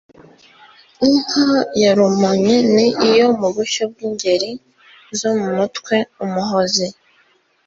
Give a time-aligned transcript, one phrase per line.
[1.07, 1.45] Inka
[1.81, 4.51] ya Rumonyi: Ni iyo mu bushyo bw’Ingeri
[5.19, 6.87] zo mu mutwe “Umuhozi”